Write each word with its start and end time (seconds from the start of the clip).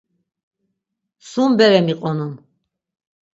Sum 1.31 1.49
bere 1.57 1.79
miqonun. 1.85 2.33